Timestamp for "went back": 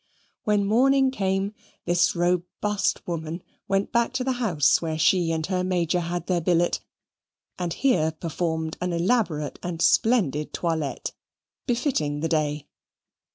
3.67-4.13